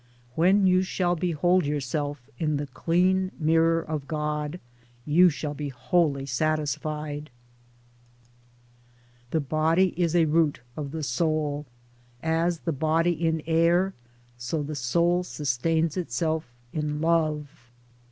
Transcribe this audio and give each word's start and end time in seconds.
When 0.33 0.65
you 0.65 0.81
shall 0.81 1.15
behold 1.15 1.63
yourself 1.63 2.27
in 2.39 2.57
the 2.57 2.65
clean 2.65 3.31
mirror 3.37 3.79
of 3.81 4.07
God 4.07 4.59
you 5.05 5.29
shall 5.29 5.53
be 5.53 5.69
wholly 5.69 6.25
satisfied. 6.25 7.29
The 9.29 9.41
body 9.41 9.89
is 10.01 10.15
a 10.15 10.25
root 10.25 10.61
of 10.75 10.89
the 10.89 11.03
soul. 11.03 11.67
As 12.23 12.61
the 12.61 12.71
body 12.71 13.11
in 13.11 13.43
air, 13.45 13.93
so 14.39 14.63
the 14.63 14.73
soul 14.73 15.21
sustains 15.21 15.95
itself 15.95 16.51
in 16.73 16.99
love. 16.99 17.69